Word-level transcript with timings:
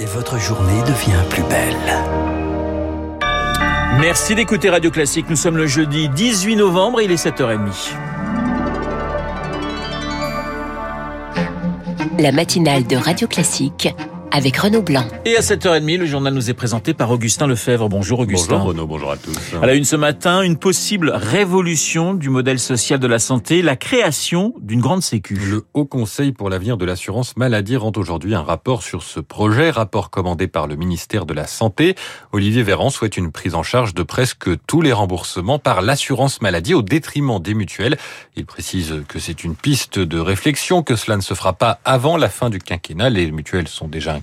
et 0.00 0.06
votre 0.06 0.38
journée 0.38 0.80
devient 0.86 1.22
plus 1.28 1.42
belle. 1.42 1.76
Merci 4.00 4.34
d'écouter 4.34 4.70
Radio 4.70 4.90
Classique. 4.90 5.26
Nous 5.28 5.36
sommes 5.36 5.58
le 5.58 5.66
jeudi 5.66 6.08
18 6.08 6.56
novembre 6.56 7.00
et 7.00 7.04
il 7.04 7.10
est 7.10 7.22
7h30. 7.22 7.92
La 12.18 12.32
matinale 12.32 12.86
de 12.86 12.96
Radio 12.96 13.28
Classique 13.28 13.94
avec 14.32 14.56
Renaud 14.56 14.82
Blanc. 14.82 15.06
Et 15.24 15.36
à 15.36 15.40
7h30, 15.40 15.98
le 15.98 16.06
journal 16.06 16.32
nous 16.32 16.50
est 16.50 16.54
présenté 16.54 16.94
par 16.94 17.10
Augustin 17.10 17.46
Lefebvre. 17.46 17.88
Bonjour 17.88 18.20
Augustin. 18.20 18.54
Bonjour 18.54 18.68
Renaud, 18.68 18.86
bonjour 18.86 19.10
à 19.10 19.16
tous. 19.16 19.36
À 19.60 19.66
la 19.66 19.74
une 19.74 19.84
ce 19.84 19.96
matin, 19.96 20.42
une 20.42 20.56
possible 20.56 21.10
révolution 21.14 22.14
du 22.14 22.30
modèle 22.30 22.58
social 22.58 23.00
de 23.00 23.06
la 23.06 23.18
santé, 23.18 23.62
la 23.62 23.76
création 23.76 24.54
d'une 24.60 24.80
grande 24.80 25.02
sécu. 25.02 25.34
Le 25.34 25.64
Haut 25.74 25.84
Conseil 25.84 26.32
pour 26.32 26.50
l'avenir 26.50 26.76
de 26.76 26.84
l'assurance 26.84 27.36
maladie 27.36 27.76
rend 27.76 27.92
aujourd'hui 27.96 28.34
un 28.34 28.42
rapport 28.42 28.82
sur 28.82 29.02
ce 29.02 29.20
projet, 29.20 29.70
rapport 29.70 30.10
commandé 30.10 30.46
par 30.46 30.66
le 30.66 30.76
ministère 30.76 31.26
de 31.26 31.34
la 31.34 31.46
Santé. 31.46 31.94
Olivier 32.32 32.62
Véran 32.62 32.90
souhaite 32.90 33.16
une 33.16 33.32
prise 33.32 33.54
en 33.54 33.62
charge 33.62 33.94
de 33.94 34.02
presque 34.02 34.48
tous 34.66 34.82
les 34.82 34.92
remboursements 34.92 35.58
par 35.58 35.82
l'assurance 35.82 36.40
maladie 36.40 36.74
au 36.74 36.82
détriment 36.82 37.40
des 37.40 37.54
mutuelles. 37.54 37.96
Il 38.36 38.46
précise 38.46 39.02
que 39.08 39.18
c'est 39.18 39.44
une 39.44 39.56
piste 39.56 39.98
de 39.98 40.18
réflexion, 40.18 40.82
que 40.82 40.96
cela 40.96 41.16
ne 41.16 41.22
se 41.22 41.34
fera 41.34 41.52
pas 41.52 41.80
avant 41.84 42.16
la 42.16 42.28
fin 42.28 42.50
du 42.50 42.58
quinquennat. 42.58 43.10
Les 43.10 43.30
mutuelles 43.30 43.68
sont 43.68 43.88
déjà 43.88 44.19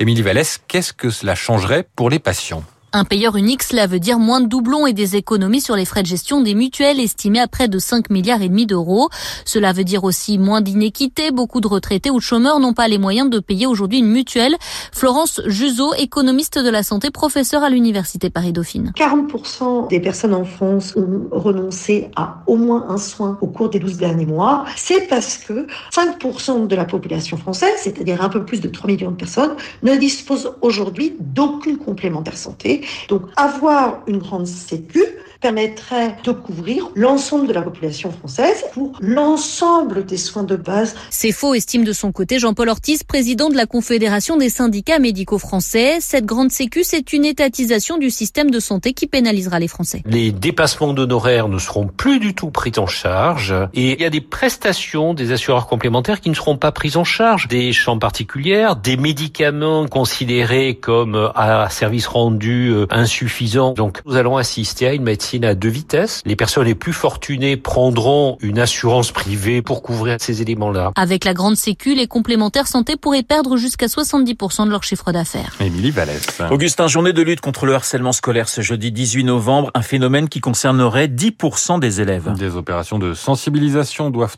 Émilie 0.00 0.22
Vallès, 0.22 0.60
qu'est-ce 0.68 0.92
que 0.92 1.10
cela 1.10 1.34
changerait 1.34 1.86
pour 1.96 2.10
les 2.10 2.18
patients? 2.18 2.64
Un 2.92 3.04
payeur 3.04 3.36
unique, 3.36 3.62
cela 3.62 3.86
veut 3.86 4.00
dire 4.00 4.18
moins 4.18 4.40
de 4.40 4.46
doublons 4.46 4.86
et 4.86 4.92
des 4.92 5.16
économies 5.16 5.60
sur 5.60 5.76
les 5.76 5.84
frais 5.84 6.02
de 6.02 6.06
gestion 6.06 6.40
des 6.40 6.54
mutuelles 6.54 7.00
estimés 7.00 7.40
à 7.40 7.46
près 7.46 7.68
de 7.68 7.78
5 7.78 8.08
milliards 8.08 8.40
et 8.40 8.48
demi 8.48 8.64
d'euros. 8.64 9.10
Cela 9.44 9.72
veut 9.72 9.84
dire 9.84 10.04
aussi 10.04 10.38
moins 10.38 10.62
d'inéquité. 10.62 11.30
Beaucoup 11.30 11.60
de 11.60 11.68
retraités 11.68 12.10
ou 12.10 12.16
de 12.16 12.22
chômeurs 12.22 12.60
n'ont 12.60 12.72
pas 12.72 12.88
les 12.88 12.96
moyens 12.96 13.28
de 13.28 13.40
payer 13.40 13.66
aujourd'hui 13.66 13.98
une 13.98 14.10
mutuelle. 14.10 14.56
Florence 14.92 15.42
Juseau, 15.46 15.92
économiste 15.94 16.58
de 16.58 16.70
la 16.70 16.82
santé, 16.82 17.10
professeure 17.10 17.62
à 17.62 17.68
l'université 17.68 18.30
Paris-Dauphine. 18.30 18.92
40% 18.96 19.88
des 19.88 20.00
personnes 20.00 20.34
en 20.34 20.44
France 20.44 20.94
ont 20.96 21.28
renoncé 21.30 22.10
à 22.16 22.42
au 22.46 22.56
moins 22.56 22.86
un 22.88 22.98
soin 22.98 23.36
au 23.42 23.48
cours 23.48 23.68
des 23.68 23.80
12 23.80 23.98
derniers 23.98 24.26
mois. 24.26 24.64
C'est 24.76 25.08
parce 25.08 25.36
que 25.36 25.66
5% 25.92 26.66
de 26.66 26.76
la 26.76 26.86
population 26.86 27.36
française, 27.36 27.74
c'est-à-dire 27.76 28.22
un 28.22 28.30
peu 28.30 28.44
plus 28.44 28.60
de 28.60 28.68
3 28.68 28.90
millions 28.90 29.10
de 29.10 29.16
personnes, 29.16 29.56
ne 29.82 29.94
dispose 29.96 30.52
aujourd'hui 30.62 31.14
d'aucune 31.20 31.76
complémentaire 31.76 32.36
santé 32.36 32.77
donc 33.08 33.22
avoir 33.36 34.02
une 34.06 34.18
grande 34.18 34.46
sécu 34.46 35.02
permettrait 35.40 36.16
de 36.24 36.32
couvrir 36.32 36.88
l'ensemble 36.96 37.46
de 37.46 37.52
la 37.52 37.62
population 37.62 38.10
française 38.10 38.64
pour 38.72 38.98
l'ensemble 39.00 40.04
des 40.04 40.16
soins 40.16 40.42
de 40.42 40.56
base. 40.56 40.96
C'est 41.10 41.30
faux, 41.30 41.54
estime 41.54 41.84
de 41.84 41.92
son 41.92 42.10
côté 42.10 42.40
Jean-Paul 42.40 42.68
Ortiz, 42.68 43.04
président 43.04 43.48
de 43.48 43.56
la 43.56 43.66
Confédération 43.66 44.36
des 44.36 44.48
syndicats 44.48 44.98
médicaux 44.98 45.38
français. 45.38 45.98
Cette 46.00 46.26
grande 46.26 46.50
sécu, 46.50 46.82
c'est 46.82 47.12
une 47.12 47.24
étatisation 47.24 47.98
du 47.98 48.10
système 48.10 48.50
de 48.50 48.58
santé 48.58 48.94
qui 48.94 49.06
pénalisera 49.06 49.60
les 49.60 49.68
Français. 49.68 50.02
Les 50.06 50.32
dépassements 50.32 50.92
d'honoraires 50.92 51.48
ne 51.48 51.58
seront 51.58 51.86
plus 51.86 52.18
du 52.18 52.34
tout 52.34 52.50
pris 52.50 52.72
en 52.76 52.86
charge 52.86 53.54
et 53.74 53.92
il 53.92 54.00
y 54.00 54.04
a 54.04 54.10
des 54.10 54.20
prestations 54.20 55.14
des 55.14 55.30
assureurs 55.30 55.68
complémentaires 55.68 56.20
qui 56.20 56.30
ne 56.30 56.34
seront 56.34 56.56
pas 56.56 56.72
prises 56.72 56.96
en 56.96 57.04
charge. 57.04 57.46
Des 57.46 57.72
champs 57.72 57.98
particulières, 57.98 58.74
des 58.74 58.96
médicaments 58.96 59.86
considérés 59.86 60.74
comme 60.74 61.30
à 61.36 61.68
service 61.70 62.08
rendu 62.08 62.70
euh, 62.70 62.86
insuffisant. 62.90 63.72
Donc 63.72 64.00
nous 64.04 64.16
allons 64.16 64.36
assister 64.36 64.86
à 64.86 64.94
une 64.94 65.04
médecine 65.04 65.27
à 65.42 65.54
deux 65.54 65.68
vitesses. 65.68 66.22
Les 66.24 66.36
personnes 66.36 66.64
les 66.64 66.74
plus 66.74 66.92
fortunées 66.92 67.56
prendront 67.56 68.38
une 68.40 68.58
assurance 68.58 69.12
privée 69.12 69.62
pour 69.62 69.82
couvrir 69.82 70.16
ces 70.18 70.40
éléments-là. 70.42 70.92
Avec 70.96 71.24
la 71.24 71.34
grande 71.34 71.56
sécu, 71.56 71.94
les 71.94 72.06
complémentaires 72.06 72.66
santé 72.66 72.96
pourraient 72.96 73.22
perdre 73.22 73.56
jusqu'à 73.56 73.86
70% 73.86 74.64
de 74.64 74.70
leur 74.70 74.82
chiffre 74.82 75.12
d'affaires. 75.12 75.54
Émilie 75.60 75.90
Vallès. 75.90 76.26
Augustin, 76.50 76.88
journée 76.88 77.12
de 77.12 77.22
lutte 77.22 77.40
contre 77.40 77.66
le 77.66 77.74
harcèlement 77.74 78.12
scolaire 78.12 78.48
ce 78.48 78.62
jeudi 78.62 78.90
18 78.90 79.24
novembre, 79.24 79.70
un 79.74 79.82
phénomène 79.82 80.28
qui 80.28 80.40
concernerait 80.40 81.08
10% 81.08 81.78
des 81.78 82.00
élèves. 82.00 82.32
Des 82.38 82.56
opérations 82.56 82.98
de 82.98 83.12
sensibilisation 83.12 84.10
doivent, 84.10 84.36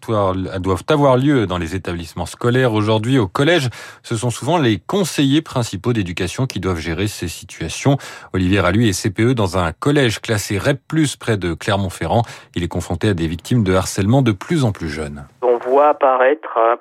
doivent 0.59 0.85
avoir 0.89 1.17
lieu 1.17 1.47
dans 1.47 1.59
les 1.59 1.75
établissements 1.75 2.27
scolaires. 2.27 2.73
Aujourd'hui, 2.73 3.19
au 3.19 3.29
collège, 3.29 3.69
ce 4.03 4.17
sont 4.17 4.31
souvent 4.31 4.59
les 4.59 4.79
conseillers 4.79 5.43
principaux 5.43 5.93
d'éducation 5.93 6.47
qui 6.47 6.59
doivent 6.59 6.81
gérer 6.81 7.07
ces 7.07 7.29
situations. 7.29 7.97
Olivier 8.33 8.61
Ralluy 8.61 8.89
est 8.89 9.01
CPE 9.01 9.35
dans 9.35 9.57
un 9.57 9.73
collège 9.73 10.21
classé 10.21 10.59
REP+, 10.59 10.80
près 11.19 11.37
de 11.37 11.55
Clermont-Ferrand. 11.55 12.23
Il 12.55 12.65
est 12.65 12.69
confronté 12.69 13.09
à 13.09 13.15
des 13.15 13.27
victimes 13.27 13.65
de 13.65 13.75
harcèlement 13.75 14.23
de 14.23 14.33
plus 14.33 14.65
en 14.65 14.73
plus 14.73 14.89
jeunes. 14.89 15.25
On 15.43 15.57
voit 15.57 15.89
apparaître 15.89 16.59
euh, 16.59 16.77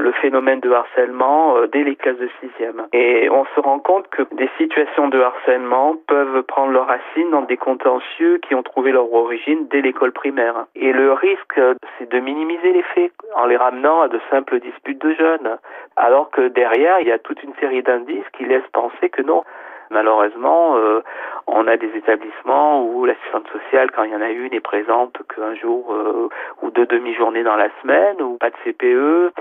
le 0.00 0.12
phénomène 0.12 0.60
de 0.60 0.72
harcèlement 0.72 1.56
euh, 1.56 1.66
dès 1.66 1.84
les 1.84 1.96
classes 1.96 2.18
de 2.18 2.28
sixième. 2.40 2.86
Et 2.92 3.28
on 3.30 3.44
se 3.54 3.60
rend 3.60 3.78
compte 3.78 4.08
que 4.08 4.22
des 4.34 4.48
situations 4.58 5.08
de 5.08 5.20
harcèlement 5.20 5.96
peuvent 6.06 6.42
prendre 6.42 6.72
leur 6.72 6.86
racine 6.86 7.30
dans 7.30 7.42
des 7.42 7.56
contentieux 7.56 8.38
qui 8.38 8.54
ont 8.54 8.62
trouvé 8.62 8.92
leur 8.92 9.12
origine 9.12 9.66
dès 9.70 9.82
l'école 9.82 10.12
primaire. 10.12 10.66
Et 10.74 10.92
le 10.92 11.12
risque, 11.12 11.60
c'est 11.98 12.10
de 12.10 12.18
minimiser 12.20 12.72
les 12.72 12.82
faits 12.94 13.12
en 13.36 13.46
les 13.46 13.56
ramenant 13.56 14.00
à 14.02 14.08
de 14.08 14.20
simples 14.30 14.60
disputes 14.60 15.00
de 15.00 15.14
jeunes. 15.14 15.58
Alors 15.96 16.30
que 16.30 16.48
derrière, 16.48 17.00
il 17.00 17.08
y 17.08 17.12
a 17.12 17.18
toute 17.18 17.42
une 17.42 17.54
série 17.60 17.82
d'indices 17.82 18.28
qui 18.36 18.44
laissent 18.44 18.62
penser 18.72 19.10
que 19.10 19.22
non. 19.22 19.44
Malheureusement, 19.90 20.76
euh, 20.76 21.00
on 21.48 21.66
a 21.66 21.76
des 21.76 21.90
établissements 21.96 22.84
où 22.84 23.04
l'assistante 23.04 23.48
sociale, 23.48 23.90
quand 23.90 24.04
il 24.04 24.12
y 24.12 24.14
en 24.14 24.20
a 24.20 24.30
une, 24.30 24.54
est 24.54 24.60
présente 24.60 25.16
qu'un 25.34 25.54
jour 25.56 25.92
euh, 25.92 26.28
ou 26.62 26.70
deux 26.70 26.86
demi-journées 26.86 27.42
dans 27.42 27.56
la 27.56 27.68
semaine, 27.82 28.22
ou 28.22 28.38
pas 28.38 28.50
de 28.50 28.56
CPE. 28.64 29.32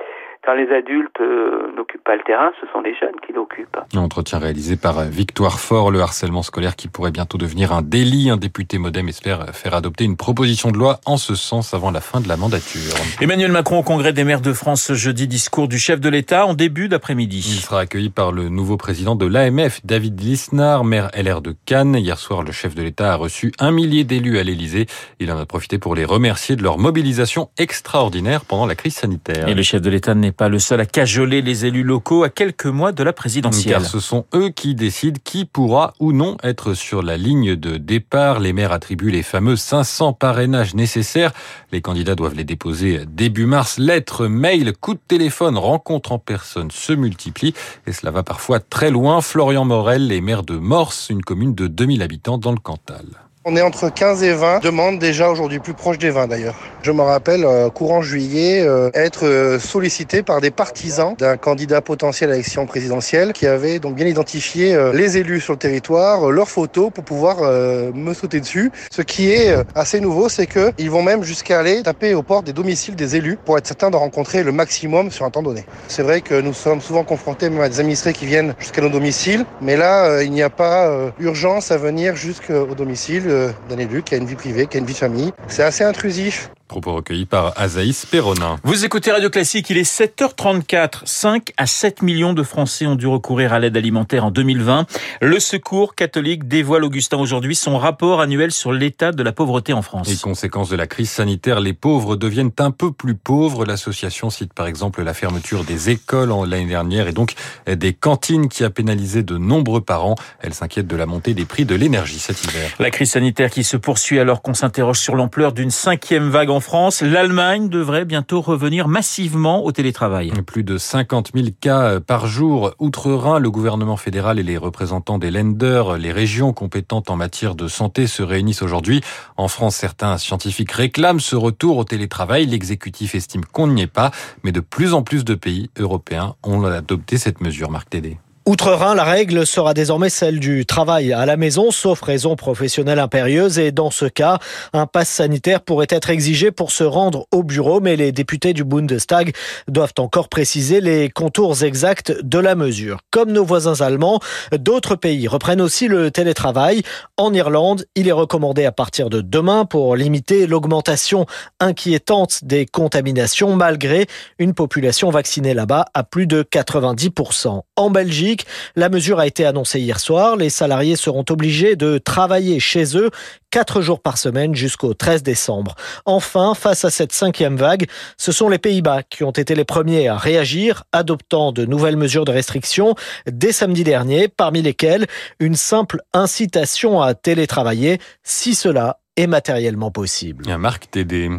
Quand 0.45 0.53
les 0.53 0.69
adultes 0.73 1.19
euh, 1.19 1.72
n'occupent 1.75 2.03
pas 2.03 2.16
le 2.16 2.23
terrain, 2.23 2.51
ce 2.61 2.67
sont 2.72 2.79
les 2.81 2.95
jeunes 2.95 3.19
qui 3.25 3.33
l'occupent. 3.33 3.77
Un 3.94 4.00
entretien 4.00 4.39
réalisé 4.39 4.77
par 4.77 5.03
Victoire 5.03 5.59
Fort, 5.59 5.91
le 5.91 6.00
harcèlement 6.00 6.44
scolaire 6.44 6.77
qui 6.77 6.88
pourrait 6.88 7.11
bientôt 7.11 7.38
devenir 7.38 7.73
un 7.73 7.81
délit. 7.81 8.29
Un 8.29 8.38
député 8.38 8.78
modem 8.78 9.09
espère 9.09 9.53
faire 9.53 9.73
adopter 9.73 10.05
une 10.05 10.16
proposition 10.16 10.72
de 10.72 10.78
loi 10.78 10.99
en 11.05 11.17
ce 11.17 11.35
sens 11.35 11.73
avant 11.73 11.91
la 11.91 11.99
fin 11.99 12.22
de 12.22 12.29
la 12.29 12.38
mandature. 12.38 12.94
Emmanuel 13.19 13.51
Macron 13.51 13.79
au 13.79 13.83
Congrès 13.83 14.13
des 14.13 14.23
maires 14.23 14.39
de 14.39 14.53
France 14.53 14.81
ce 14.81 14.94
jeudi, 14.94 15.28
discours 15.28 15.67
du 15.67 15.78
chef 15.78 15.99
de 15.99 16.07
l'État 16.07 16.45
en 16.45 16.53
début 16.53 16.88
d'après-midi. 16.88 17.38
Il 17.38 17.61
sera 17.61 17.81
accueilli 17.81 18.09
par 18.09 18.31
le 18.31 18.47
nouveau 18.47 18.78
président 18.78 19.16
de 19.16 19.25
l'AMF, 19.25 19.81
David 19.83 20.22
Lisnard, 20.22 20.85
maire 20.85 21.09
LR 21.16 21.41
de 21.41 21.53
Cannes. 21.66 21.95
Hier 21.95 22.17
soir, 22.17 22.44
le 22.44 22.53
chef 22.53 22.75
de 22.75 22.81
l'État 22.81 23.11
a 23.11 23.16
reçu 23.16 23.51
un 23.59 23.72
millier 23.72 24.05
d'élus 24.05 24.39
à 24.39 24.44
l'Élysée. 24.44 24.85
Il 25.19 25.31
en 25.33 25.38
a 25.38 25.45
profité 25.45 25.79
pour 25.79 25.95
les 25.95 26.05
remercier 26.05 26.55
de 26.55 26.63
leur 26.63 26.78
mobilisation 26.78 27.49
extraordinaire 27.57 28.45
pendant 28.45 28.66
la 28.66 28.75
crise 28.75 28.95
sanitaire. 28.95 29.47
Et 29.49 29.53
le 29.53 29.63
chef 29.63 29.81
de 29.81 29.89
l'État 29.89 30.16
n'est 30.16 30.28
pas 30.31 30.50
le 30.50 30.59
seul 30.59 30.79
à 30.79 30.85
cajoler 30.85 31.41
les 31.41 31.66
élus 31.66 31.84
locaux 31.84 32.23
à 32.23 32.29
quelques 32.29 32.66
mois 32.66 32.91
de 32.91 33.03
la 33.03 33.13
présidentielle. 33.13 33.73
Car 33.73 33.85
ce 33.85 34.00
sont 34.00 34.25
eux 34.34 34.50
qui 34.50 34.75
décident 34.75 35.19
qui 35.23 35.45
pourra 35.45 35.94
ou 36.00 36.12
non 36.12 36.38
être 36.44 36.73
sur 36.73 37.01
la 37.01 37.17
ligne 37.17 37.56
de 37.56 37.78
départ. 37.78 38.40
Les 38.40 38.53
maires 38.53 38.72
attribuent 38.72 39.12
les 39.12 39.23
fameux 39.23 39.56
500 39.56 40.13
parrainages 40.13 40.75
nécessaires. 40.75 41.34
Les 41.72 41.81
candidats 41.81 42.16
doivent 42.16 42.35
les 42.35 42.44
déposer 42.44 43.06
début 43.07 43.45
mars. 43.45 43.78
Lettres, 43.78 44.28
mails, 44.28 44.73
coups 44.79 44.97
de 44.97 45.03
téléphone, 45.07 45.57
rencontres 45.57 46.12
en 46.12 46.19
personne 46.19 46.72
se 46.72 46.94
multiplient 46.94 47.53
et 47.88 47.94
cela 47.94 48.11
va 48.11 48.23
parfois 48.23 48.59
très 48.59 48.91
loin. 48.91 49.22
Florian 49.22 49.66
Morel, 49.66 50.07
les 50.07 50.22
maires 50.22 50.44
de 50.44 50.57
Morse, 50.57 51.09
une 51.09 51.22
commune 51.22 51.56
de 51.56 51.67
2000 51.67 52.01
habitants 52.01 52.38
dans 52.38 52.51
le 52.51 52.59
Cantal. 52.59 53.06
On 53.51 53.55
est 53.55 53.63
entre 53.63 53.91
15 53.91 54.21
et 54.21 54.33
20 54.33 54.59
demandes 54.59 54.99
déjà 54.99 55.27
aujourd'hui, 55.27 55.57
plus 55.57 55.73
proche 55.73 55.97
des 55.97 56.11
20 56.11 56.27
d'ailleurs. 56.27 56.53
Je 56.83 56.91
me 56.91 57.01
rappelle, 57.01 57.43
euh, 57.45 57.69
courant 57.69 58.03
juillet, 58.03 58.61
euh, 58.61 58.91
être 58.93 59.25
euh, 59.25 59.57
sollicité 59.59 60.21
par 60.21 60.39
des 60.39 60.51
partisans 60.51 61.15
d'un 61.17 61.35
candidat 61.35 61.81
potentiel 61.81 62.29
à 62.29 62.33
l'élection 62.33 62.67
présidentielle 62.67 63.33
qui 63.33 63.47
avait 63.47 63.79
donc 63.79 63.95
bien 63.95 64.05
identifié 64.05 64.77
les 64.93 65.17
élus 65.17 65.41
sur 65.41 65.53
le 65.53 65.59
territoire, 65.59 66.29
leurs 66.29 66.47
photos 66.47 66.91
pour 66.93 67.03
pouvoir 67.03 67.41
me 67.41 68.13
sauter 68.13 68.39
dessus. 68.39 68.71
Ce 68.91 69.01
qui 69.01 69.31
est 69.31 69.55
assez 69.75 69.99
nouveau, 69.99 70.29
c'est 70.29 70.47
qu'ils 70.47 70.91
vont 70.91 71.01
même 71.01 71.23
jusqu'à 71.23 71.59
aller 71.59 71.81
taper 71.81 72.13
aux 72.13 72.23
portes 72.23 72.45
des 72.45 72.53
domiciles 72.53 72.95
des 72.95 73.16
élus 73.16 73.37
pour 73.43 73.57
être 73.57 73.67
certain 73.67 73.89
de 73.89 73.95
rencontrer 73.95 74.43
le 74.43 74.51
maximum 74.51 75.11
sur 75.11 75.25
un 75.25 75.31
temps 75.31 75.41
donné. 75.41 75.66
C'est 75.87 76.03
vrai 76.03 76.21
que 76.21 76.39
nous 76.39 76.53
sommes 76.53 76.81
souvent 76.81 77.03
confrontés 77.03 77.49
même 77.49 77.61
à 77.61 77.69
des 77.69 77.79
administrés 77.79 78.13
qui 78.13 78.25
viennent 78.25 78.53
jusqu'à 78.59 78.81
nos 78.81 78.90
domiciles, 78.90 79.45
mais 79.61 79.75
là, 79.75 80.22
il 80.22 80.31
n'y 80.31 80.43
a 80.43 80.49
pas 80.49 80.91
urgence 81.19 81.72
à 81.72 81.78
venir 81.78 82.16
jusqu'au 82.16 82.75
domicile 82.75 83.29
d'un 83.62 83.78
élu 83.78 84.03
qui 84.03 84.14
a 84.16 84.18
une 84.18 84.26
vie 84.26 84.36
privée, 84.36 84.68
qui 84.68 84.78
a 84.78 84.80
une 84.80 84.86
vie 84.86 84.94
de 84.94 84.97
famille. 84.97 85.34
C'est 85.47 85.64
assez 85.64 85.84
intrusif. 85.84 86.52
Propos 86.69 86.93
recueillis 86.93 87.25
par 87.25 87.53
Azaïs 87.59 88.05
Perronin. 88.05 88.57
Vous 88.63 88.85
écoutez 88.85 89.11
Radio 89.11 89.31
Classique, 89.31 89.71
il 89.71 89.77
est 89.79 89.91
7h34. 89.91 91.01
5 91.03 91.51
à 91.57 91.66
7 91.66 92.03
millions 92.03 92.33
de 92.33 92.43
Français 92.43 92.85
ont 92.85 92.93
dû 92.93 93.07
recourir 93.07 93.53
à 93.53 93.59
l'aide 93.59 93.75
alimentaire 93.75 94.23
en 94.23 94.29
2020. 94.29 94.85
Le 95.19 95.39
Secours 95.39 95.95
catholique 95.95 96.47
dévoile, 96.47 96.83
Augustin, 96.83 97.17
aujourd'hui 97.17 97.55
son 97.55 97.79
rapport 97.79 98.21
annuel 98.21 98.51
sur 98.51 98.71
l'état 98.71 99.11
de 99.11 99.23
la 99.23 99.31
pauvreté 99.31 99.73
en 99.73 99.81
France. 99.81 100.11
Et 100.11 100.17
conséquence 100.17 100.69
de 100.69 100.75
la 100.75 100.85
crise 100.85 101.09
sanitaire, 101.09 101.59
les 101.59 101.73
pauvres 101.73 102.16
deviennent 102.16 102.51
un 102.59 102.69
peu 102.69 102.91
plus 102.91 103.16
pauvres. 103.16 103.66
L'association 103.66 104.29
cite 104.29 104.53
par 104.53 104.67
exemple 104.67 105.01
la 105.01 105.16
fermeture 105.16 105.63
des 105.63 105.89
écoles 105.89 106.31
l'année 106.47 106.67
dernière 106.67 107.07
et 107.07 107.13
donc 107.13 107.33
des 107.66 107.93
cantines 107.93 108.47
qui 108.47 108.63
a 108.63 108.69
pénalisé 108.69 109.23
de 109.23 109.39
nombreux 109.39 109.81
parents. 109.81 110.13
Elle 110.39 110.53
s'inquiète 110.53 110.85
de 110.85 110.95
la 110.95 111.07
montée 111.07 111.33
des 111.33 111.45
prix 111.45 111.66
de 111.66 111.73
l'énergie 111.73 112.19
cet 112.19 112.43
hiver. 112.43 112.69
La 112.77 112.91
crise 112.91 113.09
sanitaire 113.09 113.49
qui 113.49 113.63
se 113.63 113.75
poursuit 113.75 114.19
alors 114.19 114.43
qu'on 114.43 114.53
s'interroge 114.53 114.99
sur 114.99 115.16
l'ampleur 115.16 115.51
d'une 115.51 115.71
cinquième 115.71 116.29
vague 116.29 116.51
en 116.51 116.59
en 116.59 116.61
France. 116.61 117.02
L'Allemagne 117.02 117.70
devrait 117.70 118.03
bientôt 118.03 118.41
revenir 118.41 118.90
massivement 118.90 119.64
au 119.64 119.72
télétravail. 119.72 120.34
Plus 120.46 120.66
de 120.66 120.78
50 120.78 121.32
000 121.34 121.47
cas 121.61 122.02
par 122.02 122.28
jour. 122.28 122.72
Outre-Rhin, 122.79 123.40
le 123.40 123.50
gouvernement 123.50 123.96
fédéral 123.96 124.40
et 124.40 124.44
les 124.44 124.58
représentants 124.58 125.20
des 125.20 125.32
lenders, 125.32 125.97
les 125.97 126.11
régions 126.11 126.52
compétentes 126.52 127.09
en 127.09 127.16
matière 127.16 127.56
de 127.56 127.70
santé 127.70 128.08
se 128.08 128.23
réunissent 128.23 128.61
aujourd'hui. 128.61 129.00
En 129.38 129.47
France, 129.47 129.78
certains 129.78 130.17
scientifiques 130.17 130.73
réclament 130.73 131.22
ce 131.22 131.38
retour 131.38 131.78
au 131.78 131.85
télétravail. 131.85 132.46
L'exécutif 132.46 133.16
estime 133.16 133.46
qu'on 133.46 133.67
n'y 133.67 133.84
est 133.84 133.88
pas, 133.88 134.12
mais 134.44 134.52
de 134.52 134.59
plus 134.59 134.94
en 134.94 135.02
plus 135.02 135.23
de 135.23 135.35
pays 135.35 135.70
européens 135.79 136.35
ont 136.44 136.66
adopté 136.66 137.17
cette 137.17 137.40
mesure. 137.40 137.72
Marc 137.72 137.90
Tédé. 137.90 138.17
Outre-Rhin, 138.47 138.96
la 138.96 139.03
règle 139.03 139.46
sera 139.46 139.76
désormais 139.76 140.09
celle 140.09 140.40
du 140.40 140.66
travail 140.66 141.14
à 141.14 141.28
la 141.28 141.38
maison, 141.38 141.70
sauf 141.70 142.02
raison 142.02 142.36
professionnelle 142.36 142.97
impérieuse. 142.97 143.59
Et 143.59 143.72
dans 143.72 143.91
ce 143.91 144.06
cas, 144.06 144.40
un 144.74 144.88
pass 144.88 145.08
sanitaire 145.08 145.62
pourrait 145.62 145.88
être 145.90 146.09
exigé 146.09 146.50
pour 146.50 146.72
se 146.72 146.84
rendre 146.84 147.28
au 147.32 147.44
bureau. 147.44 147.80
Mais 147.80 147.96
les 147.96 148.12
députés 148.12 148.53
du 148.53 148.64
Bundestag 148.64 149.36
doivent 149.68 149.94
encore 150.00 150.30
préciser 150.30 150.82
les 150.82 151.09
contours 151.09 151.64
exacts 151.64 152.12
de 152.24 152.40
la 152.40 152.56
mesure. 152.56 152.97
Comme 153.12 153.32
nos 153.32 153.46
voisins 153.46 153.82
allemands, 153.82 154.20
d'autres 154.52 154.96
pays 154.96 155.28
reprennent 155.28 155.62
aussi 155.62 155.88
le 155.88 156.09
télétravail. 156.09 156.82
En 157.18 157.34
Irlande, 157.34 157.86
il 157.94 158.08
est 158.08 158.14
recommandé 158.14 158.66
à 158.66 158.72
partir 158.72 159.12
de 159.12 159.22
demain 159.22 159.66
pour 159.66 159.96
limiter 159.96 160.47
l'augmentation 160.47 161.28
inquiétante 161.59 162.44
des 162.44 162.66
contaminations 162.66 163.56
malgré 163.56 164.08
une 164.40 164.56
population 164.56 165.12
vaccinée 165.12 165.53
là-bas 165.53 165.86
à 165.94 166.03
plus 166.03 166.26
de 166.26 166.41
90%. 166.41 167.62
En 167.76 167.90
Belgique, 167.91 168.39
la 168.76 168.90
mesure 168.90 169.20
a 169.20 169.28
été 169.28 169.46
annoncée 169.46 169.80
hier 169.80 170.00
soir. 170.00 170.36
Les 170.36 170.50
salariés 170.50 170.96
seront 170.96 171.26
obligés 171.30 171.76
de 171.76 171.97
travailler 171.97 172.59
chez 172.59 172.97
eux 172.97 173.09
quatre 173.52 173.82
jours 173.82 174.00
par 174.00 174.18
semaine 174.18 174.56
jusqu'au 174.56 174.94
13 174.94 175.24
décembre. 175.24 175.76
Enfin, 176.06 176.53
face 176.53 176.86
à 176.86 176.90
cette 176.90 177.12
cinquième 177.12 177.58
vague, 177.58 177.88
ce 178.18 178.32
sont 178.32 178.50
les 178.50 178.59
Pays-Bas 178.59 179.03
qui 179.03 179.24
ont 179.24 179.32
été 179.32 179.56
les 179.56 179.66
premiers 179.66 180.08
à 180.08 180.18
réagir, 180.18 180.84
adoptant 180.91 181.52
de 181.52 181.66
nouvelles 181.66 181.97
mesures 181.97 182.26
de 182.26 182.32
restriction 182.32 182.96
dès 183.32 183.52
samedi 183.52 183.84
dernier, 183.84 184.28
parmi 184.28 184.62
lesquelles 184.62 185.08
une 185.40 185.56
simple 185.56 186.02
incitation 186.14 187.02
à 187.02 187.14
télétravailler 187.14 188.00
si 188.24 188.56
cela 188.56 189.00
est 189.16 189.28
matériellement 189.28 189.91
possible. 189.91 190.46
Marc 190.58 190.91
Tédé. 190.91 191.30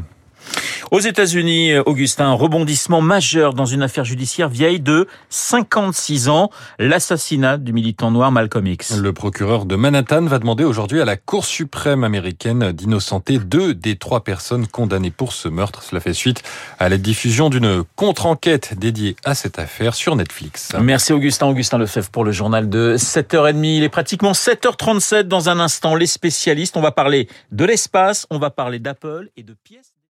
Aux 0.90 0.98
États-Unis, 0.98 1.78
Augustin, 1.86 2.32
rebondissement 2.32 3.00
majeur 3.00 3.54
dans 3.54 3.64
une 3.64 3.82
affaire 3.82 4.04
judiciaire 4.04 4.48
vieille 4.48 4.80
de 4.80 5.06
56 5.28 6.28
ans, 6.28 6.50
l'assassinat 6.80 7.58
du 7.58 7.72
militant 7.72 8.10
noir 8.10 8.32
Malcolm 8.32 8.66
X. 8.66 8.96
Le 8.96 9.12
procureur 9.12 9.66
de 9.66 9.76
Manhattan 9.76 10.24
va 10.26 10.40
demander 10.40 10.64
aujourd'hui 10.64 11.00
à 11.00 11.04
la 11.04 11.16
Cour 11.16 11.44
suprême 11.44 12.02
américaine 12.02 12.72
d'innocenter 12.72 13.38
deux 13.38 13.72
des 13.72 13.94
trois 13.94 14.24
personnes 14.24 14.66
condamnées 14.66 15.12
pour 15.12 15.32
ce 15.32 15.46
meurtre. 15.46 15.84
Cela 15.84 16.00
fait 16.00 16.12
suite 16.12 16.42
à 16.80 16.88
la 16.88 16.98
diffusion 16.98 17.50
d'une 17.50 17.84
contre-enquête 17.94 18.76
dédiée 18.76 19.14
à 19.24 19.36
cette 19.36 19.60
affaire 19.60 19.94
sur 19.94 20.16
Netflix. 20.16 20.72
Merci 20.80 21.12
Augustin, 21.12 21.46
Augustin 21.46 21.78
Lefebvre 21.78 22.10
pour 22.10 22.24
le 22.24 22.32
journal 22.32 22.68
de 22.68 22.96
7h30. 22.96 23.64
Il 23.64 23.84
est 23.84 23.88
pratiquement 23.90 24.32
7h37 24.32 25.22
dans 25.22 25.50
un 25.50 25.60
instant. 25.60 25.94
Les 25.94 26.06
spécialistes, 26.06 26.76
on 26.76 26.82
va 26.82 26.90
parler 26.90 27.28
de 27.52 27.64
l'espace, 27.64 28.26
on 28.28 28.40
va 28.40 28.50
parler 28.50 28.80
d'Apple 28.80 29.28
et 29.36 29.44
de 29.44 29.54
pièces 29.62 29.89